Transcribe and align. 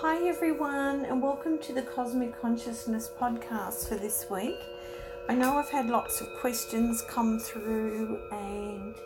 Hi, 0.00 0.26
everyone, 0.26 1.04
and 1.04 1.22
welcome 1.22 1.56
to 1.60 1.72
the 1.72 1.80
Cosmic 1.80 2.38
Consciousness 2.40 3.08
podcast 3.18 3.88
for 3.88 3.94
this 3.94 4.26
week. 4.28 4.58
I 5.28 5.34
know 5.36 5.56
I've 5.56 5.70
had 5.70 5.88
lots 5.88 6.20
of 6.20 6.26
questions 6.40 7.00
come 7.08 7.38
through, 7.38 8.20
and 8.32 8.96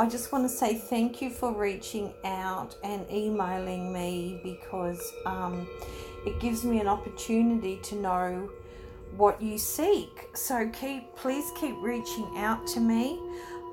I 0.00 0.08
just 0.08 0.32
want 0.32 0.44
to 0.44 0.48
say 0.48 0.74
thank 0.74 1.22
you 1.22 1.30
for 1.30 1.52
reaching 1.52 2.12
out 2.24 2.74
and 2.82 3.08
emailing 3.08 3.92
me 3.92 4.40
because 4.42 5.14
um, 5.26 5.66
it 6.26 6.40
gives 6.40 6.64
me 6.64 6.80
an 6.80 6.88
opportunity 6.88 7.78
to 7.84 7.94
know 7.94 8.50
what 9.16 9.40
you 9.40 9.56
seek. 9.56 10.28
So 10.34 10.68
keep, 10.70 11.14
please 11.14 11.52
keep 11.58 11.76
reaching 11.80 12.28
out 12.38 12.66
to 12.66 12.80
me. 12.80 13.20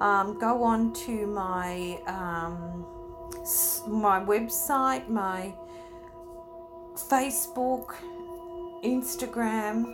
Um, 0.01 0.39
go 0.39 0.63
on 0.63 0.93
to 0.93 1.25
my 1.25 1.99
um, 2.05 2.85
my 3.87 4.19
website, 4.23 5.09
my 5.09 5.53
Facebook, 7.03 7.95
Instagram. 8.83 9.93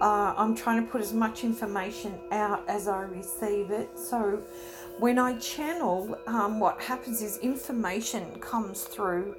Uh, 0.00 0.34
I'm 0.36 0.54
trying 0.54 0.84
to 0.84 0.90
put 0.90 1.00
as 1.00 1.12
much 1.12 1.44
information 1.44 2.18
out 2.32 2.68
as 2.68 2.88
I 2.88 3.02
receive 3.02 3.70
it. 3.70 3.98
So 3.98 4.42
when 4.98 5.18
I 5.18 5.38
channel, 5.38 6.18
um, 6.26 6.60
what 6.60 6.80
happens 6.80 7.22
is 7.22 7.38
information 7.38 8.38
comes 8.40 8.84
through 8.84 9.36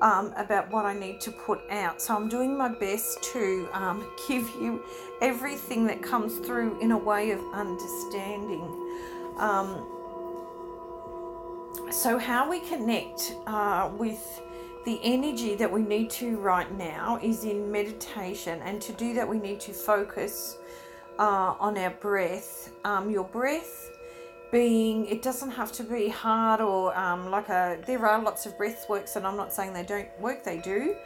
um, 0.00 0.32
about 0.36 0.70
what 0.70 0.84
I 0.84 0.94
need 0.94 1.20
to 1.22 1.32
put 1.32 1.60
out. 1.70 2.00
So 2.00 2.14
I'm 2.14 2.28
doing 2.28 2.56
my 2.56 2.68
best 2.68 3.22
to 3.32 3.68
um, 3.72 4.06
give 4.28 4.48
you 4.60 4.82
everything 5.20 5.86
that 5.86 6.02
comes 6.02 6.38
through 6.38 6.80
in 6.80 6.92
a 6.92 6.98
way 6.98 7.30
of 7.32 7.40
understanding. 7.52 8.62
Um, 9.38 9.86
so, 11.90 12.18
how 12.18 12.50
we 12.50 12.60
connect 12.60 13.34
uh, 13.46 13.90
with 13.96 14.42
the 14.84 15.00
energy 15.02 15.54
that 15.56 15.70
we 15.70 15.82
need 15.82 16.10
to 16.10 16.36
right 16.38 16.70
now 16.76 17.18
is 17.22 17.44
in 17.44 17.70
meditation, 17.70 18.60
and 18.62 18.80
to 18.82 18.92
do 18.92 19.14
that, 19.14 19.28
we 19.28 19.38
need 19.38 19.60
to 19.60 19.72
focus 19.72 20.58
uh, 21.18 21.54
on 21.58 21.76
our 21.76 21.90
breath. 21.90 22.72
Um, 22.84 23.10
your 23.10 23.24
breath 23.24 23.90
being, 24.50 25.06
it 25.06 25.20
doesn't 25.20 25.50
have 25.50 25.72
to 25.72 25.82
be 25.82 26.08
hard 26.08 26.60
or 26.60 26.96
um, 26.96 27.30
like 27.30 27.48
a, 27.50 27.78
there 27.86 28.06
are 28.06 28.22
lots 28.22 28.46
of 28.46 28.56
breath 28.56 28.88
works, 28.88 29.16
and 29.16 29.26
I'm 29.26 29.36
not 29.36 29.52
saying 29.52 29.72
they 29.72 29.82
don't 29.82 30.08
work, 30.20 30.44
they 30.44 30.58
do. 30.58 30.96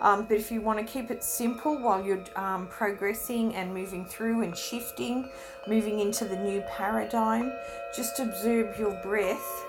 Um, 0.00 0.26
but 0.26 0.36
if 0.36 0.50
you 0.50 0.60
want 0.60 0.78
to 0.80 0.84
keep 0.84 1.10
it 1.10 1.22
simple 1.22 1.78
while 1.80 2.04
you're 2.04 2.24
um, 2.36 2.66
progressing 2.66 3.54
and 3.54 3.72
moving 3.72 4.04
through 4.04 4.42
and 4.42 4.56
shifting, 4.56 5.30
moving 5.68 6.00
into 6.00 6.24
the 6.24 6.36
new 6.36 6.60
paradigm, 6.62 7.52
just 7.94 8.18
observe 8.18 8.78
your 8.78 9.00
breath 9.02 9.64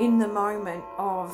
in 0.00 0.18
the 0.18 0.28
moment 0.28 0.84
of 0.98 1.32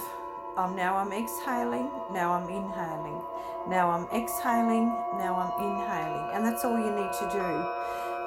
um, 0.57 0.77
now 0.77 0.97
I'm 0.97 1.13
exhaling, 1.13 1.91
now 2.13 2.33
I'm 2.33 2.49
inhaling, 2.49 3.21
now 3.69 3.91
I'm 3.91 4.07
exhaling, 4.15 4.87
now 5.19 5.35
I'm 5.37 5.53
inhaling, 5.65 6.35
and 6.35 6.45
that's 6.45 6.65
all 6.65 6.79
you 6.79 6.91
need 6.91 7.13
to 7.13 7.29
do. 7.33 7.49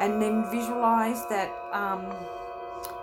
And 0.02 0.22
then 0.22 0.50
visualize 0.52 1.26
that 1.30 1.52
um, 1.72 2.12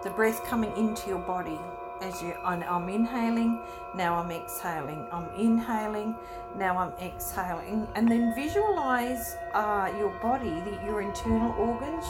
the 0.03 0.11
breath 0.11 0.45
coming 0.45 0.77
into 0.77 1.09
your 1.09 1.21
body 1.21 1.59
as 2.03 2.21
you. 2.23 2.35
I'm 2.45 2.89
inhaling, 2.89 3.61
now 3.95 4.17
I'm 4.17 4.31
exhaling. 4.31 5.07
I'm 5.13 5.29
inhaling, 5.39 6.17
now 6.57 6.77
I'm 6.77 6.93
exhaling, 7.01 7.87
and 7.95 8.11
then 8.11 8.35
visualize 8.35 9.37
uh, 9.55 9.93
your 9.97 10.11
body, 10.21 10.51
the, 10.61 10.79
your 10.85 11.01
internal 11.01 11.53
organs, 11.53 12.05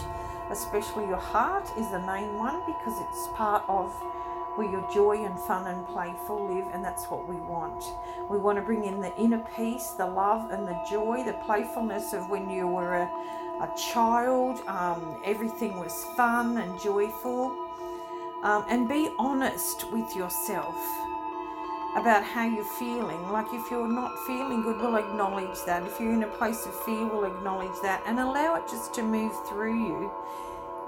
especially 0.50 1.04
your 1.04 1.20
heart 1.20 1.68
is 1.78 1.90
the 1.90 2.00
main 2.00 2.34
one 2.38 2.60
because 2.66 2.98
it's 3.00 3.36
part 3.36 3.64
of 3.68 3.92
where 4.56 4.70
your 4.70 4.86
joy 4.92 5.24
and 5.24 5.38
fun 5.38 5.66
and 5.66 5.86
playful 5.88 6.46
live, 6.46 6.66
and 6.72 6.84
that's 6.84 7.06
what 7.06 7.26
we 7.28 7.36
want. 7.36 7.84
We 8.28 8.38
want 8.38 8.58
to 8.58 8.62
bring 8.62 8.84
in 8.84 9.00
the 9.00 9.14
inner 9.16 9.44
peace, 9.56 9.90
the 9.90 10.06
love 10.06 10.50
and 10.50 10.66
the 10.66 10.78
joy, 10.90 11.24
the 11.24 11.34
playfulness 11.44 12.12
of 12.12 12.28
when 12.28 12.50
you 12.50 12.66
were 12.66 12.94
a, 12.94 13.10
a 13.62 13.70
child. 13.76 14.60
Um, 14.66 15.20
everything 15.24 15.78
was 15.78 16.04
fun 16.16 16.58
and 16.58 16.80
joyful. 16.80 17.56
Um, 18.42 18.64
and 18.68 18.88
be 18.88 19.10
honest 19.18 19.90
with 19.92 20.14
yourself 20.16 20.76
about 21.96 22.24
how 22.24 22.44
you're 22.44 22.64
feeling. 22.64 23.30
Like 23.30 23.46
if 23.52 23.70
you're 23.70 23.88
not 23.88 24.12
feeling 24.26 24.62
good, 24.62 24.78
we'll 24.78 24.96
acknowledge 24.96 25.58
that. 25.66 25.82
If 25.84 26.00
you're 26.00 26.12
in 26.12 26.24
a 26.24 26.28
place 26.38 26.66
of 26.66 26.74
fear, 26.84 27.06
we'll 27.06 27.24
acknowledge 27.24 27.80
that 27.82 28.02
and 28.06 28.18
allow 28.18 28.56
it 28.56 28.68
just 28.68 28.92
to 28.94 29.02
move 29.02 29.32
through 29.46 29.78
you 29.78 30.10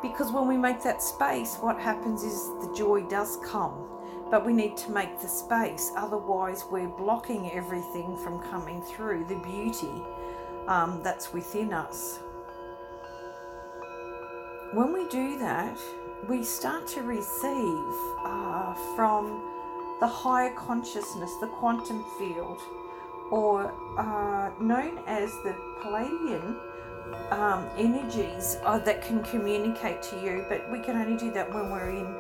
because 0.05 0.31
when 0.31 0.47
we 0.47 0.59
make 0.59 0.83
that 0.83 1.03
space, 1.03 1.57
what 1.57 1.81
happens 1.81 2.25
is 2.25 2.49
the 2.61 2.71
joy 2.77 3.03
does 3.05 3.39
come. 3.43 3.89
But 4.31 4.45
we 4.45 4.53
need 4.53 4.77
to 4.79 4.91
make 4.91 5.19
the 5.19 5.29
space, 5.29 5.93
otherwise, 5.97 6.65
we're 6.71 6.89
blocking 6.89 7.51
everything 7.53 8.19
from 8.19 8.39
coming 8.51 8.83
through 8.83 9.25
the 9.25 9.37
beauty 9.37 10.03
um, 10.69 11.01
that's 11.03 11.33
within 11.33 11.73
us. 11.73 12.19
When 14.75 14.93
we 14.93 15.09
do 15.09 15.39
that, 15.39 15.79
we 16.29 16.45
start 16.45 16.87
to 16.89 17.03
receive 17.03 17.95
uh, 18.25 18.75
from 18.97 19.41
the 20.01 20.07
higher 20.07 20.53
consciousness, 20.55 21.31
the 21.41 21.47
quantum 21.47 22.05
field, 22.19 22.61
or 23.31 23.73
uh, 23.97 24.51
known 24.61 24.99
as 25.07 25.31
the 25.45 25.55
Pleiadian 25.81 26.74
um, 27.31 27.69
energies 27.77 28.59
uh, 28.65 28.79
that 28.81 29.03
can 29.03 29.23
communicate 29.25 30.03
to 30.03 30.17
you, 30.21 30.45
but 30.49 30.71
we 30.71 30.79
can 30.81 30.97
only 30.97 31.17
do 31.17 31.33
that 31.33 31.53
when 31.53 31.71
we're 31.71 31.91
in 31.91 32.15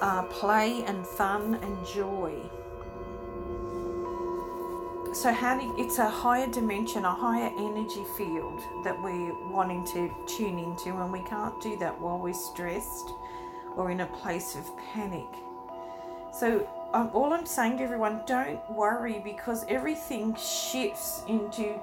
uh, 0.00 0.22
play 0.24 0.84
and 0.84 1.06
fun 1.06 1.54
and 1.56 1.86
joy. 1.86 2.34
So, 5.12 5.32
how 5.32 5.58
do, 5.58 5.74
it's 5.78 5.98
a 5.98 6.08
higher 6.08 6.46
dimension, 6.46 7.04
a 7.04 7.14
higher 7.14 7.50
energy 7.58 8.04
field 8.16 8.60
that 8.84 9.00
we're 9.02 9.34
wanting 9.50 9.84
to 9.86 10.14
tune 10.26 10.58
into, 10.58 10.90
and 10.90 11.10
we 11.10 11.22
can't 11.22 11.60
do 11.60 11.76
that 11.78 11.98
while 12.00 12.18
we're 12.18 12.34
stressed 12.34 13.10
or 13.74 13.90
in 13.90 14.00
a 14.00 14.06
place 14.06 14.54
of 14.54 14.64
panic. 14.92 15.26
So, 16.32 16.68
um, 16.92 17.10
all 17.14 17.32
I'm 17.32 17.46
saying 17.46 17.78
to 17.78 17.84
everyone, 17.84 18.20
don't 18.26 18.60
worry 18.70 19.20
because 19.24 19.64
everything 19.68 20.36
shifts 20.36 21.22
into 21.26 21.80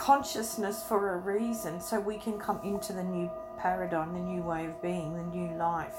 consciousness 0.00 0.82
for 0.82 1.12
a 1.12 1.18
reason 1.18 1.78
so 1.78 2.00
we 2.00 2.16
can 2.16 2.38
come 2.38 2.58
into 2.64 2.90
the 2.94 3.04
new 3.04 3.30
paradigm, 3.58 4.14
the 4.14 4.18
new 4.18 4.40
way 4.40 4.64
of 4.64 4.80
being, 4.80 5.14
the 5.14 5.36
new 5.36 5.54
life 5.58 5.98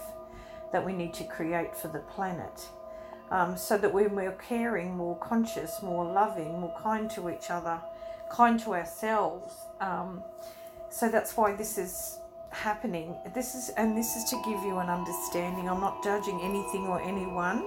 that 0.71 0.83
we 0.83 0.91
need 0.91 1.13
to 1.13 1.23
create 1.23 1.75
for 1.75 1.87
the 1.87 1.99
planet. 1.99 2.67
Um, 3.29 3.55
so 3.55 3.77
that 3.77 3.93
when 3.93 4.15
we're 4.15 4.31
caring, 4.31 4.97
more 4.97 5.15
conscious, 5.19 5.83
more 5.83 6.03
loving, 6.03 6.59
more 6.59 6.75
kind 6.81 7.11
to 7.11 7.29
each 7.29 7.51
other, 7.51 7.79
kind 8.31 8.59
to 8.61 8.73
ourselves. 8.73 9.53
Um, 9.79 10.23
so 10.89 11.07
that's 11.07 11.37
why 11.37 11.53
this 11.53 11.77
is 11.77 12.17
happening. 12.49 13.15
This 13.35 13.53
is 13.53 13.69
and 13.77 13.95
this 13.95 14.15
is 14.15 14.23
to 14.31 14.35
give 14.43 14.63
you 14.63 14.79
an 14.79 14.89
understanding. 14.89 15.69
I'm 15.69 15.79
not 15.79 16.03
judging 16.03 16.41
anything 16.41 16.87
or 16.87 16.99
anyone. 17.03 17.63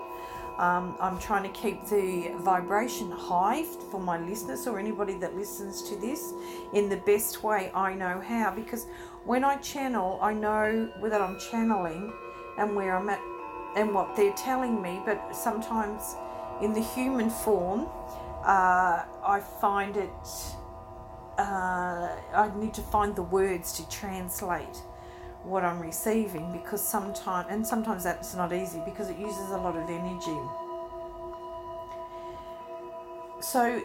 Um, 0.59 0.97
I'm 1.01 1.19
trying 1.19 1.43
to 1.43 1.49
keep 1.49 1.85
the 1.87 2.33
vibration 2.39 3.11
high 3.11 3.65
for 3.91 4.01
my 4.01 4.19
listeners 4.19 4.67
or 4.69 4.79
anybody 4.79 5.15
that 5.19 5.35
listens 5.35 5.83
to 5.89 5.97
this 5.97 6.33
in 6.73 6.89
the 6.89 6.99
best 6.99 7.43
way 7.43 7.73
I 7.75 7.95
know 7.95 8.21
how. 8.21 8.53
Because 8.55 8.87
when 9.25 9.43
I 9.43 9.57
channel, 9.57 10.19
I 10.23 10.33
know 10.33 10.91
that 11.03 11.21
I'm 11.21 11.39
channeling 11.41 12.13
and 12.57 12.77
where 12.77 12.97
I'm 12.97 13.09
at 13.09 13.21
and 13.77 13.93
what 13.93 14.15
they're 14.15 14.35
telling 14.35 14.81
me, 14.81 15.03
but 15.05 15.35
sometimes 15.35 16.15
in 16.63 16.73
the 16.73 16.81
human 16.81 17.29
form, 17.29 17.89
uh, 18.45 19.03
I 19.27 19.43
find 19.61 19.97
it, 19.97 20.11
uh, 21.39 22.17
I 22.33 22.51
need 22.57 22.75
to 22.75 22.83
find 22.83 23.17
the 23.17 23.23
words 23.23 23.73
to 23.79 23.89
translate 23.89 24.83
what 25.44 25.65
I'm 25.65 25.81
receiving 25.81 26.53
because 26.53 26.82
sometimes, 26.82 27.47
and 27.50 27.66
sometimes 27.66 28.05
that's 28.05 28.34
not 28.34 28.53
easy 28.53 28.81
because 28.84 29.10
it 29.10 29.19
uses 29.19 29.50
a 29.50 29.56
lot 29.56 29.77
of 29.77 29.88
energy. 29.88 30.38
So, 33.41 33.82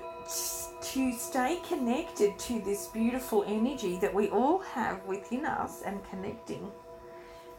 to 0.81 1.11
stay 1.13 1.59
connected 1.67 2.39
to 2.39 2.61
this 2.61 2.87
beautiful 2.87 3.43
energy 3.45 3.97
that 3.97 4.13
we 4.13 4.29
all 4.29 4.59
have 4.59 5.03
within 5.05 5.45
us 5.45 5.81
and 5.81 5.99
connecting 6.09 6.71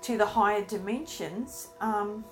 to 0.02 0.16
the 0.16 0.24
higher 0.24 0.64
dimensions, 0.64 1.68
um, 1.80 2.24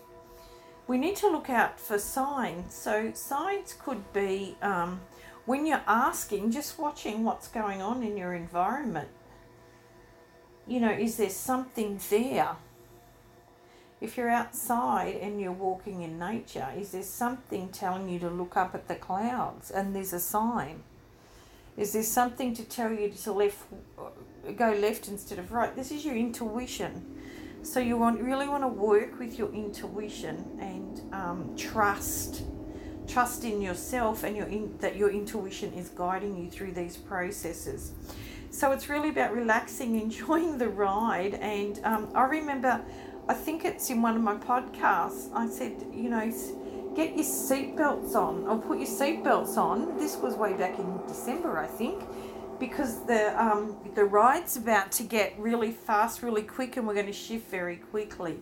we 0.86 0.96
need 0.96 1.16
to 1.16 1.28
look 1.28 1.50
out 1.50 1.78
for 1.78 1.98
signs. 1.98 2.74
So, 2.74 3.12
signs 3.12 3.74
could 3.74 4.10
be 4.14 4.56
um, 4.62 5.00
when 5.44 5.66
you're 5.66 5.84
asking, 5.86 6.50
just 6.50 6.78
watching 6.78 7.24
what's 7.24 7.48
going 7.48 7.82
on 7.82 8.02
in 8.02 8.16
your 8.16 8.32
environment 8.32 9.08
you 10.68 10.80
know, 10.80 10.92
is 10.92 11.16
there 11.16 11.30
something 11.30 11.98
there? 12.10 12.56
If 14.00 14.16
you're 14.16 14.30
outside 14.30 15.16
and 15.16 15.40
you're 15.40 15.50
walking 15.50 16.02
in 16.02 16.18
nature, 16.18 16.68
is 16.76 16.92
there 16.92 17.02
something 17.02 17.70
telling 17.70 18.08
you 18.08 18.18
to 18.20 18.28
look 18.28 18.56
up 18.56 18.74
at 18.74 18.86
the 18.86 18.94
clouds 18.94 19.70
and 19.70 19.94
there's 19.94 20.12
a 20.12 20.20
sign? 20.20 20.82
Is 21.76 21.92
there 21.92 22.02
something 22.02 22.54
to 22.54 22.64
tell 22.64 22.92
you 22.92 23.08
to 23.08 23.32
left, 23.32 23.64
go 24.56 24.72
left 24.72 25.08
instead 25.08 25.38
of 25.38 25.52
right? 25.52 25.74
This 25.74 25.90
is 25.90 26.04
your 26.04 26.16
intuition. 26.16 27.16
So 27.62 27.80
you 27.80 27.96
want 27.96 28.20
really 28.20 28.48
want 28.48 28.62
to 28.62 28.68
work 28.68 29.18
with 29.18 29.38
your 29.38 29.52
intuition 29.52 30.44
and 30.60 31.14
um, 31.14 31.56
trust 31.56 32.42
trust 33.08 33.42
in 33.42 33.62
yourself 33.62 34.22
and 34.22 34.36
your 34.36 34.46
in, 34.46 34.76
that 34.78 34.96
your 34.96 35.10
intuition 35.10 35.72
is 35.72 35.88
guiding 35.88 36.36
you 36.36 36.50
through 36.50 36.72
these 36.72 36.96
processes. 36.96 37.92
So 38.50 38.72
it's 38.72 38.88
really 38.88 39.10
about 39.10 39.34
relaxing, 39.34 40.00
enjoying 40.00 40.58
the 40.58 40.68
ride. 40.68 41.34
And 41.34 41.80
um, 41.84 42.08
I 42.14 42.24
remember, 42.24 42.80
I 43.28 43.34
think 43.34 43.64
it's 43.64 43.90
in 43.90 44.02
one 44.02 44.16
of 44.16 44.22
my 44.22 44.34
podcasts, 44.34 45.32
I 45.34 45.48
said, 45.48 45.84
you 45.92 46.10
know, 46.10 46.32
get 46.96 47.14
your 47.14 47.24
seatbelts 47.24 48.14
on 48.14 48.46
or 48.46 48.58
put 48.58 48.78
your 48.78 48.88
seatbelts 48.88 49.56
on. 49.56 49.98
This 49.98 50.16
was 50.16 50.34
way 50.34 50.54
back 50.54 50.78
in 50.78 51.00
December, 51.06 51.58
I 51.58 51.66
think 51.66 52.02
because 52.58 53.04
the 53.06 53.40
um, 53.40 53.76
the 53.94 54.04
ride's 54.04 54.56
about 54.56 54.90
to 54.92 55.02
get 55.02 55.38
really 55.38 55.70
fast, 55.70 56.22
really 56.22 56.42
quick, 56.42 56.76
and 56.76 56.86
we're 56.86 56.94
going 56.94 57.06
to 57.06 57.12
shift 57.12 57.50
very 57.50 57.76
quickly. 57.76 58.38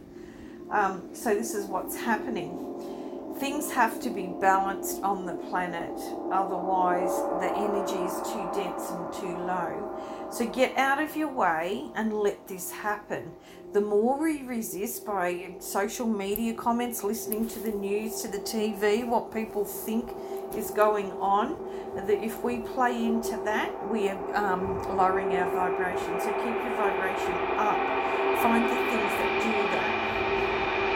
Um, 0.70 1.10
so 1.12 1.34
this 1.34 1.54
is 1.54 1.66
what's 1.66 1.96
happening. 1.96 2.95
Things 3.38 3.70
have 3.72 4.00
to 4.00 4.08
be 4.08 4.28
balanced 4.40 5.02
on 5.02 5.26
the 5.26 5.34
planet, 5.34 5.92
otherwise 6.32 7.10
the 7.38 7.52
energy 7.54 8.02
is 8.02 8.14
too 8.32 8.48
dense 8.54 8.90
and 8.90 9.12
too 9.12 9.36
low. 9.44 10.28
So 10.30 10.46
get 10.46 10.76
out 10.78 11.02
of 11.02 11.14
your 11.16 11.30
way 11.30 11.84
and 11.94 12.14
let 12.14 12.48
this 12.48 12.70
happen. 12.70 13.32
The 13.74 13.82
more 13.82 14.18
we 14.18 14.42
resist 14.42 15.04
by 15.04 15.54
social 15.58 16.06
media 16.06 16.54
comments, 16.54 17.04
listening 17.04 17.46
to 17.48 17.58
the 17.58 17.72
news, 17.72 18.22
to 18.22 18.28
the 18.28 18.38
TV, 18.38 19.06
what 19.06 19.32
people 19.34 19.66
think 19.66 20.10
is 20.56 20.70
going 20.70 21.12
on, 21.12 21.58
that 21.94 22.24
if 22.24 22.42
we 22.42 22.60
play 22.60 23.04
into 23.04 23.36
that, 23.44 23.70
we 23.90 24.08
are 24.08 24.34
um, 24.34 24.82
lowering 24.96 25.36
our 25.36 25.50
vibration. 25.50 26.20
So 26.20 26.32
keep 26.32 26.56
your 26.56 26.76
vibration 26.76 27.34
up. 27.58 27.76
Find 28.40 28.64
the 28.64 28.68
things 28.68 29.12
that 29.20 29.42
do 29.44 29.52
that. 29.76 29.96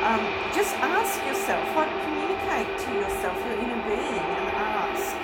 Um, 0.09 0.40
just 0.61 0.77
ask 0.77 1.17
yourself, 1.25 1.65
like 1.75 1.89
communicate 2.05 2.69
to 2.85 2.93
yourself, 2.93 3.35
your 3.47 3.57
inner 3.65 3.83
being, 3.89 4.29
and 4.37 4.49
ask. 4.61 5.17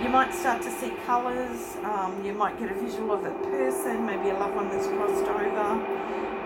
You 0.00 0.08
might 0.08 0.32
start 0.32 0.62
to 0.62 0.70
see 0.70 0.92
colours, 1.04 1.76
um, 1.82 2.24
you 2.24 2.32
might 2.32 2.56
get 2.60 2.70
a 2.70 2.74
visual 2.74 3.10
of 3.10 3.24
a 3.24 3.32
person, 3.50 4.06
maybe 4.06 4.30
a 4.30 4.34
loved 4.34 4.54
one 4.54 4.68
that's 4.68 4.86
crossed 4.86 5.26
over. 5.26 5.68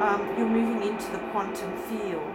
Um, 0.00 0.20
you're 0.38 0.48
moving 0.48 0.88
into 0.88 1.12
the 1.12 1.18
quantum 1.32 1.70
field 1.84 2.34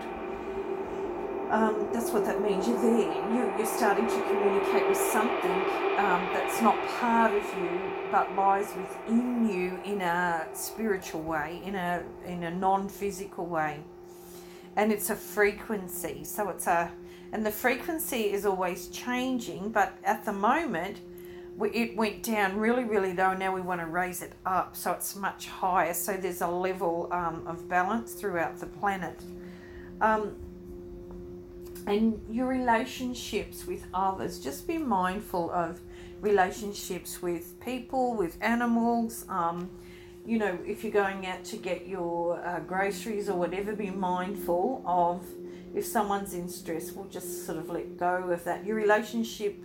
um, 1.50 1.88
that's 1.94 2.12
what 2.12 2.26
that 2.26 2.42
means. 2.42 2.68
You're 2.68 2.82
there. 2.82 3.14
You, 3.34 3.54
you're 3.58 3.66
starting 3.66 4.08
to 4.08 4.22
communicate 4.24 4.88
with 4.88 4.98
something 4.98 5.52
um, 5.98 6.28
that's 6.34 6.62
not 6.62 6.76
part 7.00 7.34
of 7.34 7.44
you, 7.58 7.80
but 8.12 8.36
lies 8.36 8.74
within 8.76 9.48
you 9.48 9.80
in 9.86 10.02
a 10.02 10.48
spiritual 10.54 11.22
way, 11.22 11.62
in 11.64 11.76
a 11.76 12.04
in 12.26 12.44
a 12.44 12.52
non-physical 12.52 13.46
way, 13.46 13.80
and 14.76 14.92
it's 14.92 15.10
a 15.10 15.16
frequency. 15.16 16.24
So 16.24 16.50
it's 16.50 16.68
a, 16.68 16.92
and 17.32 17.46
the 17.46 17.52
frequency 17.52 18.32
is 18.32 18.46
always 18.46 18.88
changing. 18.90 19.70
But 19.72 19.98
at 20.04 20.26
the 20.26 20.34
moment, 20.34 21.00
it 21.62 21.96
went 21.96 22.24
down 22.24 22.58
really, 22.58 22.84
really 22.84 23.14
low. 23.14 23.34
Now 23.34 23.54
we 23.54 23.62
want 23.62 23.82
to 23.82 23.88
raise 23.88 24.22
it 24.22 24.34
up, 24.46 24.76
so 24.76 24.92
it's 24.92 25.16
much 25.16 25.48
higher. 25.48 25.94
So 25.94 26.14
there's 26.14 26.42
a 26.42 26.48
level 26.48 27.08
um, 27.12 27.46
of 27.48 27.68
balance 27.70 28.14
throughout 28.14 28.58
the 28.60 28.68
planet. 28.68 29.22
Um, 30.02 30.36
and 31.88 32.20
your 32.30 32.48
relationships 32.48 33.66
with 33.68 33.86
others. 33.94 34.40
Just 34.40 34.68
be 34.68 34.78
mindful 34.78 35.52
of 35.52 35.80
relationships 36.20 37.22
with 37.22 37.60
people, 37.60 38.16
with 38.16 38.38
animals. 38.42 39.26
Um, 39.30 39.70
you 40.26 40.40
know, 40.40 40.58
if 40.66 40.84
you're 40.84 40.94
going 40.94 41.26
out 41.28 41.44
to 41.46 41.58
get 41.58 41.88
your 41.88 42.44
uh, 42.46 42.60
groceries 42.62 43.30
or 43.30 43.38
whatever, 43.38 43.76
be 43.76 43.92
mindful 43.92 44.82
of 44.86 45.24
if 45.76 45.86
someone's 45.86 46.34
in 46.34 46.50
stress, 46.50 46.92
we'll 46.92 47.06
just 47.06 47.46
sort 47.46 47.58
of 47.58 47.70
let 47.70 47.98
go 47.98 48.30
of 48.30 48.44
that. 48.46 48.66
Your 48.66 48.76
relationship 48.76 49.56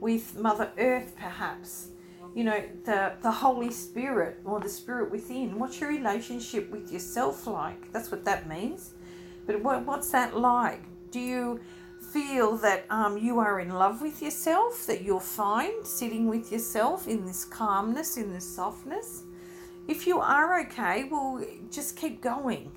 with 0.00 0.36
Mother 0.36 0.70
Earth, 0.78 1.14
perhaps. 1.16 1.88
You 2.34 2.44
know, 2.44 2.62
the, 2.84 3.14
the 3.22 3.30
Holy 3.30 3.70
Spirit 3.70 4.40
or 4.44 4.60
the 4.60 4.68
Spirit 4.68 5.10
within. 5.10 5.58
What's 5.58 5.80
your 5.80 5.90
relationship 5.90 6.70
with 6.70 6.90
yourself 6.92 7.46
like? 7.46 7.92
That's 7.92 8.10
what 8.10 8.24
that 8.24 8.48
means. 8.48 8.94
But 9.46 9.62
what, 9.62 9.84
what's 9.84 10.10
that 10.10 10.36
like? 10.36 10.82
Do 11.10 11.20
you 11.20 11.60
feel 12.12 12.56
that 12.58 12.86
um, 12.90 13.18
you 13.18 13.38
are 13.38 13.60
in 13.60 13.70
love 13.70 14.02
with 14.02 14.22
yourself, 14.22 14.86
that 14.86 15.02
you're 15.02 15.20
fine 15.20 15.84
sitting 15.84 16.28
with 16.28 16.52
yourself 16.52 17.08
in 17.08 17.26
this 17.26 17.44
calmness, 17.44 18.16
in 18.16 18.32
this 18.32 18.54
softness? 18.56 19.24
If 19.88 20.06
you 20.06 20.20
are 20.20 20.60
okay, 20.60 21.04
well, 21.04 21.42
just 21.70 21.96
keep 21.96 22.20
going. 22.20 22.70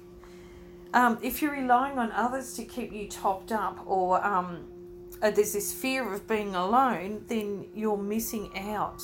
Um, 0.94 1.20
if 1.22 1.42
you're 1.42 1.52
relying 1.52 2.00
on 2.00 2.10
others 2.14 2.54
to 2.56 2.64
keep 2.64 2.94
you 2.94 3.10
topped 3.10 3.52
up 3.52 3.80
or 3.86 4.26
um, 4.26 4.66
uh, 5.22 5.30
there's 5.30 5.52
this 5.52 5.74
fear 5.74 6.14
of 6.14 6.26
being 6.26 6.56
alone, 6.56 7.26
then 7.28 7.68
you're 7.76 7.98
missing 7.98 8.50
out 8.58 9.04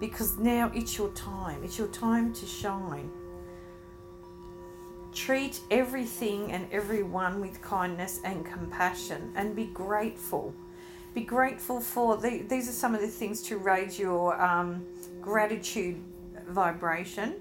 because 0.00 0.38
now 0.38 0.72
it's 0.74 0.96
your 0.96 1.10
time. 1.10 1.62
It's 1.64 1.78
your 1.78 1.88
time 1.88 2.32
to 2.32 2.46
shine. 2.46 3.10
Treat 5.12 5.60
everything 5.70 6.52
and 6.52 6.66
everyone 6.72 7.42
with 7.42 7.60
kindness 7.60 8.20
and 8.24 8.44
compassion 8.46 9.32
and 9.36 9.54
be 9.54 9.66
grateful. 9.66 10.54
Be 11.14 11.22
grateful 11.24 11.80
for 11.80 12.16
the, 12.16 12.42
these 12.48 12.70
are 12.70 12.72
some 12.72 12.94
of 12.94 13.02
the 13.02 13.08
things 13.08 13.42
to 13.42 13.58
raise 13.58 13.98
your 13.98 14.40
um, 14.40 14.86
gratitude 15.20 16.02
vibration 16.48 17.36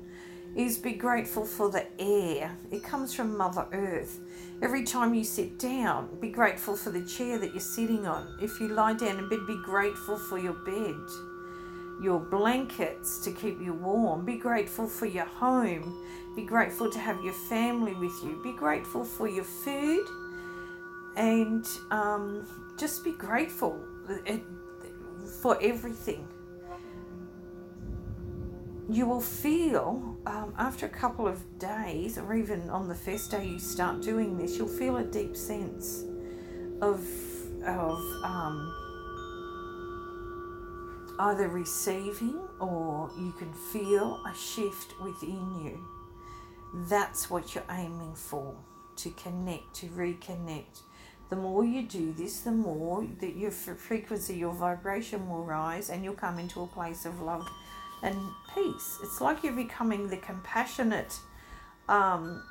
is 0.55 0.77
be 0.77 0.93
grateful 0.93 1.45
for 1.45 1.69
the 1.69 1.85
air. 2.01 2.57
It 2.71 2.83
comes 2.83 3.13
from 3.13 3.37
Mother 3.37 3.67
Earth. 3.71 4.19
Every 4.61 4.83
time 4.83 5.13
you 5.13 5.23
sit 5.23 5.59
down, 5.59 6.09
be 6.19 6.29
grateful 6.29 6.75
for 6.75 6.89
the 6.89 7.05
chair 7.05 7.37
that 7.37 7.51
you're 7.51 7.59
sitting 7.59 8.07
on. 8.07 8.37
If 8.41 8.59
you 8.59 8.69
lie 8.69 8.93
down 8.93 9.19
in 9.19 9.29
bed, 9.29 9.39
be 9.47 9.57
grateful 9.63 10.17
for 10.17 10.39
your 10.39 10.53
bed, 10.53 10.95
your 12.01 12.19
blankets 12.19 13.19
to 13.23 13.31
keep 13.31 13.61
you 13.61 13.73
warm. 13.73 14.25
Be 14.25 14.37
grateful 14.37 14.87
for 14.87 15.05
your 15.05 15.25
home. 15.25 16.03
Be 16.35 16.43
grateful 16.43 16.89
to 16.89 16.99
have 16.99 17.23
your 17.23 17.33
family 17.33 17.93
with 17.93 18.13
you. 18.23 18.39
Be 18.43 18.53
grateful 18.53 19.03
for 19.03 19.27
your 19.27 19.43
food 19.43 20.07
and 21.17 21.67
um, 21.91 22.45
just 22.77 23.03
be 23.03 23.11
grateful 23.11 23.83
uh, 24.09 24.37
for 25.41 25.57
everything. 25.61 26.27
You 28.89 29.05
will 29.05 29.21
feel 29.21 30.17
um, 30.25 30.53
after 30.57 30.85
a 30.85 30.89
couple 30.89 31.27
of 31.27 31.59
days, 31.59 32.17
or 32.17 32.33
even 32.33 32.69
on 32.69 32.87
the 32.87 32.95
first 32.95 33.31
day 33.31 33.45
you 33.45 33.59
start 33.59 34.01
doing 34.01 34.37
this, 34.37 34.57
you'll 34.57 34.67
feel 34.67 34.97
a 34.97 35.03
deep 35.03 35.35
sense 35.35 36.05
of 36.81 37.05
of 37.65 37.99
um, 38.23 38.73
either 41.19 41.49
receiving 41.49 42.39
or 42.61 43.11
you 43.17 43.33
can 43.33 43.51
feel 43.73 44.21
a 44.25 44.33
shift 44.33 44.93
within 45.01 45.65
you. 45.65 45.85
That's 46.89 47.29
what 47.29 47.55
you're 47.55 47.65
aiming 47.69 48.15
for 48.15 48.55
to 48.97 49.09
connect, 49.11 49.73
to 49.75 49.87
reconnect. 49.87 50.81
The 51.29 51.35
more 51.35 51.65
you 51.65 51.83
do 51.83 52.13
this, 52.13 52.39
the 52.41 52.51
more 52.51 53.05
that 53.19 53.35
your 53.35 53.51
frequency, 53.51 54.37
your 54.37 54.53
vibration 54.53 55.27
will 55.29 55.43
rise, 55.43 55.89
and 55.89 56.05
you'll 56.05 56.13
come 56.13 56.39
into 56.39 56.61
a 56.61 56.67
place 56.67 57.05
of 57.05 57.19
love 57.19 57.49
and 58.03 58.17
peace. 58.53 58.99
It's 59.01 59.21
like 59.21 59.43
you're 59.43 59.53
becoming 59.53 60.07
the 60.07 60.17
compassionate 60.17 61.19
um, 61.89 62.43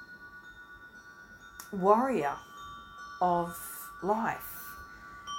warrior 1.73 2.35
of 3.21 3.57
life. 4.03 4.53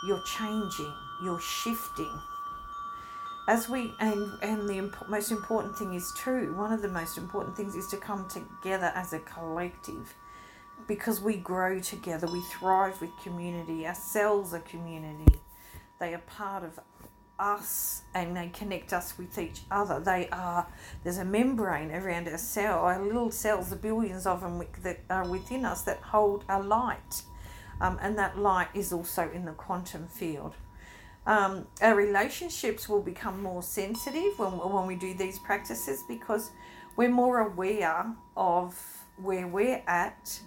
You're 0.07 0.23
changing, 0.23 0.93
you're 1.23 1.41
shifting 1.41 2.19
as 3.47 3.69
we 3.69 3.93
and 3.99 4.31
and 4.41 4.67
the 4.67 4.77
imp- 4.77 5.09
most 5.09 5.31
important 5.31 5.75
thing 5.77 5.93
is 5.93 6.13
true 6.17 6.53
one 6.53 6.71
of 6.71 6.81
the 6.81 6.87
most 6.87 7.17
important 7.17 7.55
things 7.55 7.75
is 7.75 7.87
to 7.87 7.97
come 7.97 8.27
together 8.27 8.91
as 8.93 9.13
a 9.13 9.19
collective 9.19 10.13
because 10.87 11.21
we 11.21 11.37
grow 11.37 11.79
together 11.79 12.27
we 12.27 12.41
thrive 12.41 12.99
with 13.01 13.09
community 13.23 13.87
our 13.87 13.95
cells 13.95 14.53
are 14.53 14.59
community 14.59 15.39
they 15.99 16.13
are 16.13 16.21
part 16.27 16.63
of 16.63 16.79
us 17.39 18.01
and 18.13 18.35
they 18.35 18.49
connect 18.49 18.93
us 18.93 19.17
with 19.17 19.37
each 19.37 19.61
other. 19.69 19.99
They 19.99 20.27
are 20.29 20.67
there's 21.03 21.17
a 21.17 21.25
membrane 21.25 21.91
around 21.91 22.27
our 22.27 22.37
cell 22.37 22.79
our 22.79 23.03
little 23.03 23.31
cells 23.31 23.69
the 23.69 23.75
billions 23.75 24.25
of 24.25 24.41
them 24.41 24.63
that 24.83 24.99
are 25.09 25.27
within 25.27 25.65
us 25.65 25.83
that 25.83 26.01
hold 26.01 26.43
a 26.49 26.61
light. 26.61 27.23
Um, 27.79 27.99
and 28.01 28.17
that 28.17 28.39
light 28.39 28.69
is 28.73 28.91
also 28.91 29.29
in 29.31 29.45
the 29.45 29.51
quantum 29.51 30.07
field. 30.07 30.55
Um, 31.27 31.67
our 31.81 31.93
relationships 31.93 32.87
will 32.89 33.01
become 33.01 33.43
more 33.43 33.61
sensitive 33.61 34.39
when, 34.39 34.53
when 34.53 34.87
we 34.87 34.95
do 34.95 35.13
these 35.13 35.37
practices 35.37 36.03
because 36.07 36.51
we're 36.95 37.09
more 37.09 37.39
aware 37.39 38.15
of 38.35 38.81
where 39.17 39.45
we're 39.47 39.83
at 39.87 40.39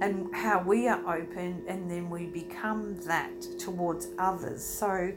and 0.00 0.34
how 0.34 0.60
we 0.60 0.88
are 0.88 1.00
open, 1.16 1.62
and 1.68 1.88
then 1.90 2.10
we 2.10 2.26
become 2.26 2.96
that 3.02 3.40
towards 3.58 4.08
others. 4.18 4.64
So, 4.64 5.12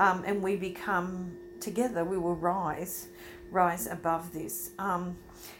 um, 0.00 0.24
and 0.26 0.42
we 0.42 0.56
become 0.56 1.36
together, 1.60 2.04
we 2.04 2.18
will 2.18 2.36
rise, 2.36 3.08
rise 3.50 3.86
above 3.86 4.32
this. 4.32 4.70
Um, 4.78 5.16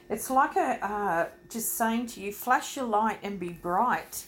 it's 0.08 0.30
like 0.30 0.56
a 0.56 0.84
uh, 0.84 1.28
just 1.48 1.76
saying 1.76 2.06
to 2.08 2.20
you, 2.20 2.32
flash 2.32 2.76
your 2.76 2.86
light 2.86 3.18
and 3.22 3.38
be 3.38 3.50
bright 3.50 4.24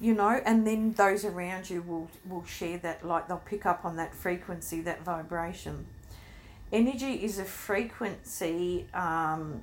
you 0.00 0.12
know, 0.12 0.40
and 0.44 0.66
then 0.66 0.92
those 0.92 1.24
around 1.24 1.70
you 1.70 1.80
will, 1.80 2.10
will 2.28 2.44
share 2.44 2.78
that 2.78 3.06
light. 3.06 3.28
They'll 3.28 3.38
pick 3.38 3.64
up 3.64 3.84
on 3.84 3.96
that 3.96 4.14
frequency, 4.14 4.80
that 4.82 5.02
vibration. 5.02 5.86
Energy 6.72 7.24
is 7.24 7.38
a 7.38 7.44
frequency, 7.44 8.86
um, 8.92 9.62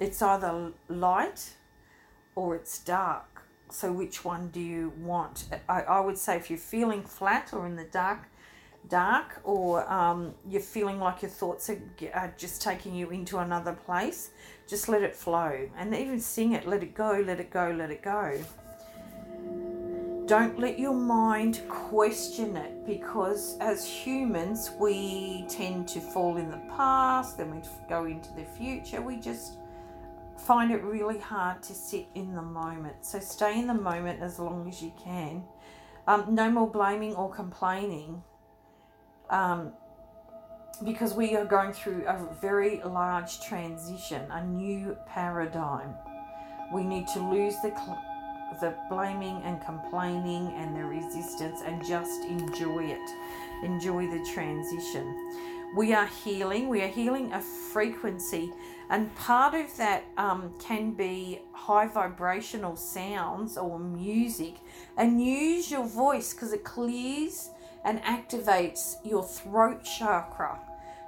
it's 0.00 0.22
either 0.22 0.72
light 0.88 1.52
or 2.34 2.56
it's 2.56 2.78
dark. 2.78 3.44
So, 3.70 3.92
which 3.92 4.24
one 4.24 4.48
do 4.48 4.60
you 4.60 4.92
want? 4.98 5.44
I, 5.68 5.82
I 5.82 6.00
would 6.00 6.18
say 6.18 6.36
if 6.36 6.50
you're 6.50 6.58
feeling 6.58 7.02
flat 7.02 7.52
or 7.52 7.66
in 7.66 7.76
the 7.76 7.84
dark, 7.84 8.28
dark 8.88 9.40
or 9.44 9.90
um, 9.90 10.34
you're 10.48 10.60
feeling 10.60 10.98
like 10.98 11.22
your 11.22 11.30
thoughts 11.30 11.70
are, 11.70 11.80
are 12.14 12.34
just 12.36 12.62
taking 12.62 12.94
you 12.94 13.10
into 13.10 13.38
another 13.38 13.72
place, 13.72 14.30
just 14.68 14.88
let 14.88 15.02
it 15.02 15.14
flow. 15.14 15.68
And 15.76 15.94
even 15.94 16.20
sing 16.20 16.52
it, 16.52 16.66
let 16.66 16.82
it 16.82 16.94
go, 16.94 17.22
let 17.24 17.40
it 17.40 17.50
go, 17.50 17.74
let 17.76 17.90
it 17.90 18.02
go. 18.02 18.38
Don't 20.26 20.58
let 20.58 20.78
your 20.78 20.94
mind 20.94 21.60
question 21.68 22.56
it 22.56 22.86
because 22.86 23.58
as 23.60 23.86
humans, 23.86 24.70
we 24.78 25.44
tend 25.48 25.88
to 25.88 26.00
fall 26.00 26.36
in 26.36 26.50
the 26.50 26.62
past, 26.76 27.38
then 27.38 27.54
we 27.54 27.60
go 27.88 28.04
into 28.06 28.32
the 28.34 28.44
future. 28.44 29.02
We 29.02 29.16
just 29.16 29.58
find 30.38 30.72
it 30.72 30.82
really 30.82 31.18
hard 31.18 31.62
to 31.64 31.74
sit 31.74 32.06
in 32.14 32.34
the 32.34 32.42
moment. 32.42 33.04
So 33.04 33.18
stay 33.18 33.58
in 33.58 33.66
the 33.66 33.74
moment 33.74 34.22
as 34.22 34.38
long 34.38 34.68
as 34.68 34.82
you 34.82 34.92
can. 35.02 35.44
Um, 36.06 36.34
no 36.34 36.50
more 36.50 36.68
blaming 36.68 37.14
or 37.14 37.30
complaining 37.30 38.22
um, 39.32 39.72
because 40.84 41.14
we 41.14 41.34
are 41.34 41.44
going 41.44 41.72
through 41.72 42.04
a 42.06 42.18
very 42.40 42.80
large 42.84 43.40
transition, 43.40 44.22
a 44.30 44.44
new 44.44 44.96
paradigm. 45.06 45.94
We 46.72 46.84
need 46.84 47.08
to 47.08 47.18
lose 47.18 47.54
the 47.62 47.72
the 48.60 48.74
blaming 48.90 49.40
and 49.44 49.62
complaining 49.64 50.52
and 50.56 50.76
the 50.76 50.84
resistance 50.84 51.60
and 51.64 51.82
just 51.82 52.22
enjoy 52.24 52.84
it. 52.84 53.10
Enjoy 53.64 54.06
the 54.06 54.22
transition. 54.34 55.16
We 55.74 55.94
are 55.94 56.06
healing. 56.06 56.68
We 56.68 56.82
are 56.82 56.88
healing 56.88 57.32
a 57.32 57.40
frequency, 57.40 58.52
and 58.90 59.14
part 59.16 59.54
of 59.54 59.74
that 59.78 60.04
um, 60.18 60.52
can 60.58 60.92
be 60.92 61.40
high 61.52 61.86
vibrational 61.86 62.76
sounds 62.76 63.56
or 63.56 63.78
music. 63.78 64.56
And 64.98 65.24
use 65.24 65.70
your 65.70 65.86
voice 65.86 66.34
because 66.34 66.52
it 66.52 66.62
clears 66.62 67.48
and 67.84 68.00
activates 68.02 68.96
your 69.04 69.22
throat 69.22 69.84
chakra 69.84 70.58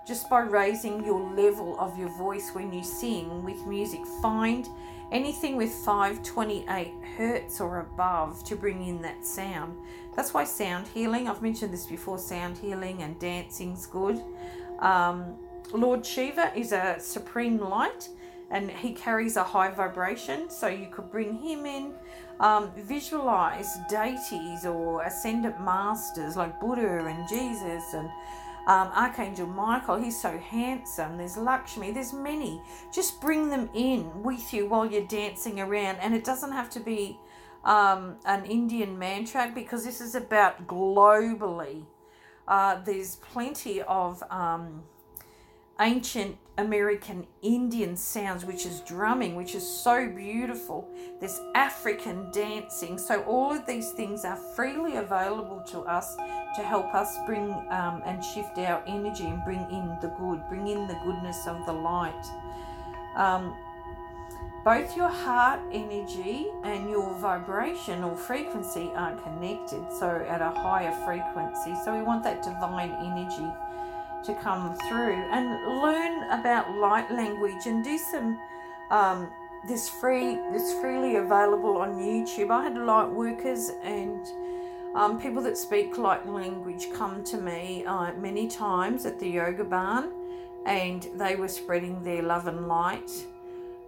just 0.06 0.28
by 0.28 0.40
raising 0.40 1.04
your 1.04 1.20
level 1.34 1.78
of 1.80 1.98
your 1.98 2.10
voice 2.18 2.50
when 2.52 2.72
you 2.72 2.84
sing 2.84 3.42
with 3.42 3.64
music. 3.66 4.00
Find 4.20 4.68
anything 5.12 5.56
with 5.56 5.72
528 5.84 6.92
hertz 7.16 7.60
or 7.60 7.80
above 7.80 8.44
to 8.44 8.56
bring 8.56 8.86
in 8.86 9.00
that 9.02 9.24
sound. 9.24 9.78
That's 10.14 10.34
why 10.34 10.44
sound 10.44 10.86
healing, 10.88 11.28
I've 11.28 11.42
mentioned 11.42 11.72
this 11.72 11.86
before, 11.86 12.18
sound 12.18 12.58
healing 12.58 13.02
and 13.02 13.18
dancing's 13.18 13.86
good. 13.86 14.22
Um, 14.80 15.36
Lord 15.72 16.04
Shiva 16.04 16.52
is 16.54 16.72
a 16.72 16.96
supreme 16.98 17.58
light 17.58 18.08
and 18.50 18.70
he 18.70 18.92
carries 18.92 19.36
a 19.36 19.42
high 19.42 19.70
vibration, 19.70 20.50
so 20.50 20.68
you 20.68 20.88
could 20.88 21.10
bring 21.10 21.34
him 21.34 21.64
in. 21.66 21.94
Um, 22.40 22.72
visualize 22.76 23.78
deities 23.88 24.66
or 24.66 25.02
ascendant 25.04 25.60
masters 25.60 26.36
like 26.36 26.60
Buddha 26.60 27.06
and 27.06 27.28
Jesus 27.28 27.94
and 27.94 28.10
um, 28.66 28.88
Archangel 28.94 29.46
Michael, 29.46 29.96
he's 29.96 30.20
so 30.20 30.38
handsome. 30.38 31.18
There's 31.18 31.36
Lakshmi, 31.36 31.92
there's 31.92 32.12
many. 32.12 32.62
Just 32.92 33.20
bring 33.20 33.50
them 33.50 33.68
in 33.74 34.22
with 34.22 34.54
you 34.54 34.66
while 34.66 34.86
you're 34.86 35.06
dancing 35.06 35.60
around. 35.60 35.98
And 36.00 36.14
it 36.14 36.24
doesn't 36.24 36.52
have 36.52 36.70
to 36.70 36.80
be 36.80 37.18
um, 37.64 38.16
an 38.24 38.44
Indian 38.46 38.98
mantra 38.98 39.52
because 39.54 39.84
this 39.84 40.00
is 40.00 40.14
about 40.14 40.66
globally. 40.66 41.84
Uh, 42.48 42.80
there's 42.84 43.16
plenty 43.16 43.82
of 43.82 44.22
um, 44.30 44.82
ancient 45.78 46.36
American 46.56 47.26
Indian 47.42 47.96
sounds, 47.96 48.44
which 48.44 48.64
is 48.64 48.80
drumming, 48.80 49.34
which 49.34 49.56
is 49.56 49.68
so 49.68 50.08
beautiful. 50.08 50.88
There's 51.18 51.40
African 51.54 52.30
dancing. 52.30 52.96
So, 52.96 53.22
all 53.24 53.52
of 53.52 53.66
these 53.66 53.90
things 53.90 54.24
are 54.24 54.36
freely 54.36 54.96
available 54.96 55.64
to 55.70 55.80
us 55.80 56.14
to 56.14 56.62
help 56.62 56.94
us 56.94 57.16
bring 57.26 57.50
um, 57.70 58.02
and 58.06 58.24
shift 58.24 58.56
our 58.58 58.84
energy 58.86 59.24
and 59.24 59.42
bring 59.44 59.60
in 59.70 59.98
the 60.00 60.14
good, 60.16 60.42
bring 60.48 60.68
in 60.68 60.86
the 60.86 60.98
goodness 61.04 61.44
of 61.48 61.66
the 61.66 61.72
light. 61.72 62.24
Um, 63.16 63.56
both 64.64 64.96
your 64.96 65.10
heart 65.10 65.60
energy 65.72 66.46
and 66.62 66.88
your 66.88 67.18
vibration 67.18 68.02
or 68.04 68.16
frequency 68.16 68.90
are 68.94 69.14
connected, 69.16 69.84
so 69.92 70.24
at 70.28 70.40
a 70.40 70.50
higher 70.50 70.92
frequency. 71.04 71.74
So, 71.84 71.96
we 71.96 72.02
want 72.02 72.22
that 72.22 72.44
divine 72.44 72.92
energy 72.92 73.52
to 74.24 74.34
come 74.34 74.76
through 74.88 75.14
and 75.32 75.82
learn 75.82 76.22
about 76.30 76.76
light 76.76 77.10
language 77.10 77.66
and 77.66 77.84
do 77.84 77.98
some 77.98 78.38
um, 78.90 79.30
this 79.66 79.88
free 79.88 80.38
this 80.52 80.74
freely 80.80 81.16
available 81.16 81.76
on 81.78 81.94
YouTube. 81.94 82.50
I 82.50 82.64
had 82.64 82.76
light 82.76 83.10
workers 83.10 83.70
and 83.82 84.26
um, 84.94 85.20
people 85.20 85.42
that 85.42 85.56
speak 85.56 85.98
light 85.98 86.26
language 86.28 86.86
come 86.94 87.24
to 87.24 87.36
me 87.36 87.84
uh, 87.84 88.12
many 88.14 88.46
times 88.46 89.06
at 89.06 89.18
the 89.18 89.28
yoga 89.28 89.64
barn 89.64 90.12
and 90.66 91.08
they 91.16 91.36
were 91.36 91.48
spreading 91.48 92.02
their 92.02 92.22
love 92.22 92.46
and 92.46 92.68
light. 92.68 93.10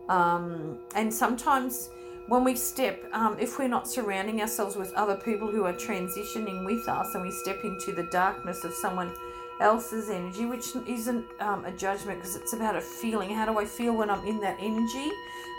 Um, 0.09 0.78
and 0.95 1.12
sometimes 1.12 1.90
when 2.28 2.43
we 2.43 2.57
step, 2.57 3.05
um, 3.12 3.37
if 3.38 3.59
we're 3.59 3.69
not 3.69 3.88
surrounding 3.88 4.40
ourselves 4.40 4.76
with 4.76 4.93
other 4.95 5.16
people 5.16 5.49
who 5.49 5.64
are 5.64 5.73
transitioning 5.73 6.64
with 6.66 6.88
us 6.88 7.14
and 7.14 7.23
we 7.23 7.31
step 7.31 7.62
into 7.64 7.93
the 7.93 8.09
darkness 8.11 8.64
of 8.64 8.75
someone 8.75 9.12
else's 9.60 10.10
energy, 10.10 10.44
which 10.44 10.76
isn't 10.86 11.25
um, 11.40 11.64
a 11.64 11.72
judgment 11.72 12.20
because 12.20 12.36
it's 12.36 12.52
about 12.52 12.76
a 12.76 12.80
feeling. 12.80 13.30
How 13.30 13.46
do 13.46 13.58
I 13.58 13.64
feel 13.64 13.96
when 13.96 14.10
I'm 14.10 14.25
in 14.26 14.40
that 14.40 14.56
energy 14.60 15.10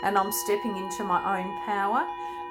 and 0.04 0.16
I'm 0.16 0.30
stepping 0.44 0.76
into 0.76 1.04
my 1.04 1.40
own 1.40 1.66
power? 1.66 2.06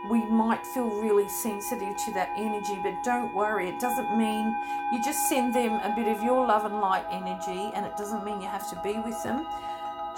We 0.10 0.24
might 0.25 0.66
feel 0.68 0.89
really 1.01 1.27
sensitive 1.27 1.96
to 2.06 2.13
that 2.13 2.30
energy, 2.38 2.80
but 2.84 3.04
don't 3.04 3.34
worry, 3.34 3.70
it 3.70 3.80
doesn't 3.80 4.18
mean 4.18 4.56
you 4.94 5.04
just 5.04 5.27
send 5.27 5.56
them 5.56 5.74
a 5.74 5.94
bit 5.96 6.08
of 6.08 6.24
your 6.24 6.46
love 6.46 6.66
and 6.66 6.80
light 6.80 7.06
energy, 7.12 7.72
and 7.74 7.86
it 7.86 7.98
doesn't 7.98 8.24
mean 8.24 8.39
you 8.39 8.48
have 8.48 8.70
to 8.70 8.80
be 8.84 8.94
with 9.00 9.22
them. 9.24 9.46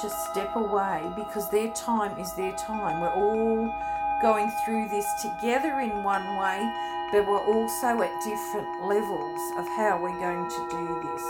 Just 0.01 0.31
step 0.31 0.55
away 0.55 1.01
because 1.15 1.49
their 1.49 1.71
time 1.73 2.17
is 2.19 2.33
their 2.35 2.53
time. 2.53 3.01
We're 3.01 3.13
all 3.13 3.73
going 4.21 4.51
through 4.63 4.89
this 4.89 5.05
together 5.21 5.79
in 5.79 6.03
one 6.03 6.25
way, 6.37 6.59
but 7.11 7.25
we're 7.27 7.45
also 7.45 8.01
at 8.01 8.11
different 8.23 8.69
levels 8.83 9.41
of 9.57 9.67
how 9.77 9.99
we're 10.01 10.19
going 10.19 10.49
to 10.49 10.67
do 10.69 11.01
this. 11.03 11.23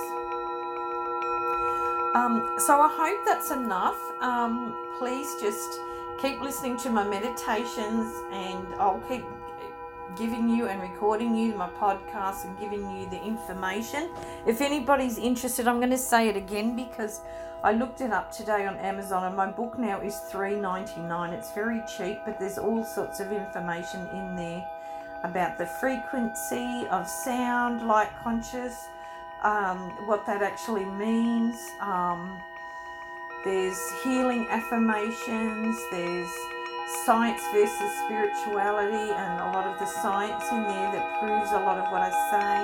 Um, 2.15 2.55
so 2.65 2.79
I 2.81 2.89
hope 2.91 3.25
that's 3.25 3.51
enough. 3.51 3.97
Um, 4.21 4.75
please 4.97 5.27
just 5.39 5.79
keep 6.21 6.41
listening 6.41 6.77
to 6.77 6.89
my 6.89 7.03
meditations, 7.07 8.11
and 8.31 8.65
I'll 8.79 9.01
keep 9.07 9.23
giving 10.17 10.49
you 10.49 10.67
and 10.67 10.81
recording 10.81 11.35
you 11.35 11.55
my 11.55 11.69
podcast 11.69 12.45
and 12.45 12.59
giving 12.59 12.89
you 12.97 13.09
the 13.09 13.23
information. 13.23 14.09
If 14.45 14.59
anybody's 14.59 15.17
interested, 15.17 15.67
I'm 15.67 15.77
going 15.77 15.91
to 15.91 15.97
say 15.97 16.27
it 16.27 16.35
again 16.35 16.75
because 16.75 17.21
I 17.61 17.73
looked 17.73 17.99
it 17.99 18.11
up 18.11 18.31
today 18.31 18.65
on 18.65 18.77
Amazon 18.77 19.25
and 19.25 19.35
my 19.35 19.51
book 19.51 19.77
now 19.77 19.99
is 19.99 20.15
$3.99. 20.31 21.33
It's 21.33 21.51
very 21.51 21.81
cheap, 21.85 22.19
but 22.25 22.39
there's 22.39 22.57
all 22.57 22.85
sorts 22.85 23.19
of 23.19 23.33
information 23.33 24.07
in 24.13 24.35
there 24.37 24.65
about 25.25 25.57
the 25.57 25.65
frequency 25.65 26.87
of 26.89 27.05
sound, 27.05 27.85
light 27.85 28.11
conscious, 28.23 28.87
um, 29.43 29.91
what 30.07 30.25
that 30.25 30.41
actually 30.41 30.85
means. 30.85 31.57
Um, 31.81 32.41
there's 33.43 33.77
healing 34.05 34.47
affirmations, 34.49 35.77
there's 35.91 36.31
science 37.05 37.41
versus 37.51 37.91
spirituality, 38.05 39.11
and 39.11 39.41
a 39.41 39.51
lot 39.51 39.67
of 39.67 39.77
the 39.79 39.85
science 39.85 40.45
in 40.49 40.63
there 40.63 40.91
that 40.93 41.19
proves 41.19 41.51
a 41.51 41.59
lot 41.59 41.77
of 41.77 41.91
what 41.91 42.03
I 42.03 42.11
say. 42.31 42.55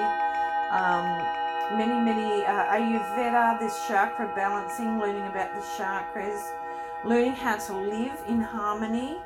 Um, 0.72 1.45
many, 1.74 2.00
many 2.00 2.46
uh, 2.46 2.66
Ayurveda, 2.66 3.60
this 3.60 3.76
chakra 3.88 4.32
balancing, 4.36 5.00
learning 5.00 5.26
about 5.28 5.54
the 5.54 5.62
chakras, 5.78 6.42
learning 7.04 7.34
how 7.34 7.58
to 7.58 7.74
live 7.74 8.18
in 8.28 8.42
harmony. 8.42 9.18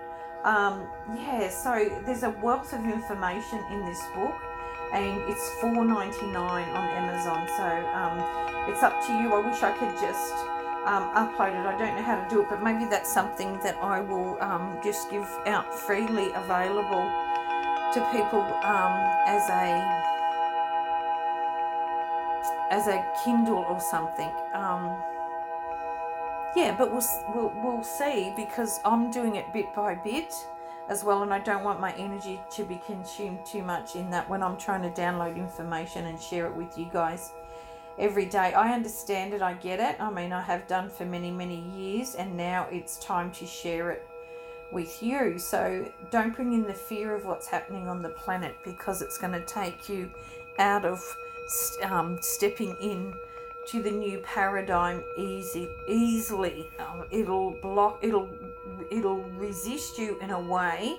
Um, 0.44 0.88
yeah, 1.16 1.50
so 1.50 2.02
there's 2.06 2.24
a 2.24 2.30
wealth 2.30 2.72
of 2.74 2.86
information 2.86 3.60
in 3.72 3.86
this 3.86 4.02
book, 4.16 4.36
and 4.94 5.22
it's 5.30 5.50
$4.99 5.62 6.36
on 6.36 6.86
Amazon. 6.96 7.48
So 7.58 7.68
um, 7.94 8.72
it's 8.72 8.84
up 8.84 9.06
to 9.08 9.14
you. 9.14 9.34
I 9.34 9.40
wish 9.46 9.62
I 9.62 9.72
could 9.78 9.94
just 10.00 10.34
um, 10.88 11.12
upload 11.14 11.60
it. 11.60 11.66
I 11.66 11.78
don't 11.78 11.96
know 11.96 12.04
how 12.04 12.24
to 12.24 12.30
do 12.30 12.42
it, 12.42 12.48
but 12.50 12.64
maybe 12.64 12.86
that's 12.86 13.12
something 13.12 13.60
that 13.64 13.76
I 13.82 14.00
will 14.00 14.38
um, 14.42 14.80
just 14.82 15.12
give 15.12 15.28
out 15.46 15.74
freely 15.74 16.32
available 16.34 17.04
to 17.94 18.00
people 18.12 18.42
um, 18.64 18.96
as 19.28 19.50
a 19.50 19.99
as 22.70 22.88
a 22.88 23.04
Kindle 23.24 23.66
or 23.70 23.80
something. 23.80 24.32
Um, 24.54 25.02
yeah, 26.56 26.76
but 26.78 26.92
we'll, 26.92 27.04
we'll, 27.34 27.54
we'll 27.64 27.84
see 27.84 28.34
because 28.36 28.80
I'm 28.86 29.12
doing 29.12 29.36
it 29.36 29.52
bit 29.54 29.74
by 29.76 29.96
bit 29.96 30.34
as 30.90 31.04
well. 31.04 31.24
And 31.24 31.34
I 31.34 31.40
don't 31.40 31.64
want 31.64 31.80
my 31.80 31.94
energy 31.94 32.40
to 32.56 32.64
be 32.64 32.82
consumed 32.86 33.40
too 33.46 33.64
much 33.64 33.96
in 33.96 34.10
that 34.10 34.30
when 34.30 34.42
I'm 34.42 34.58
trying 34.58 34.82
to 34.82 35.02
download 35.02 35.38
information 35.38 36.08
and 36.08 36.20
share 36.20 36.48
it 36.48 36.56
with 36.56 36.78
you 36.78 36.90
guys 36.92 37.32
every 37.98 38.26
day. 38.26 38.54
I 38.54 38.74
understand 38.74 39.34
it, 39.34 39.42
I 39.42 39.54
get 39.54 39.80
it. 39.80 40.02
I 40.02 40.10
mean, 40.10 40.34
I 40.34 40.42
have 40.42 40.68
done 40.68 40.90
for 40.90 41.06
many, 41.06 41.32
many 41.32 41.60
years, 41.76 42.16
and 42.16 42.36
now 42.36 42.68
it's 42.72 42.98
time 42.98 43.32
to 43.34 43.46
share 43.46 43.92
it 43.92 44.08
with 44.72 45.04
you. 45.04 45.38
So 45.38 45.86
don't 46.10 46.36
bring 46.36 46.54
in 46.54 46.64
the 46.64 46.74
fear 46.74 47.14
of 47.14 47.26
what's 47.26 47.48
happening 47.48 47.88
on 47.88 48.02
the 48.02 48.10
planet 48.10 48.56
because 48.64 49.02
it's 49.02 49.18
going 49.18 49.34
to 49.34 49.46
take 49.46 49.90
you 49.90 50.10
out 50.58 50.86
of 50.86 51.04
um, 51.84 52.18
stepping 52.22 52.76
in 52.82 53.14
to 53.68 53.82
the 53.84 53.92
new 53.92 54.20
paradigm 54.20 55.04
easy 55.18 55.70
easily. 55.88 56.70
Um, 56.80 57.06
it'll 57.12 57.52
block. 57.62 58.00
It'll 58.02 58.30
it'll 58.92 59.24
resist 59.38 59.98
you 59.98 60.18
in 60.22 60.32
a 60.32 60.40
way 60.40 60.98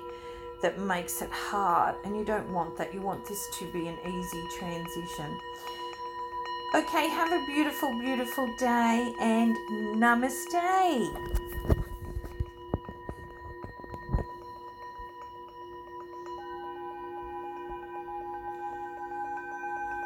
that 0.63 0.79
makes 0.79 1.23
it 1.23 1.31
hard, 1.31 1.97
and 2.05 2.17
you 2.17 2.25
don't 2.25 2.53
want 2.53 2.77
that. 2.79 2.95
You 2.95 3.03
want 3.03 3.27
this 3.27 3.41
to 3.59 3.73
be 3.73 3.89
an 3.89 3.99
easy 4.07 4.43
transition. 4.59 5.39
Okay, 6.73 7.09
have 7.09 7.33
a 7.33 7.45
beautiful, 7.47 7.91
beautiful 8.01 8.47
day 8.59 9.13
and 9.21 9.57
namaste. 9.97 11.50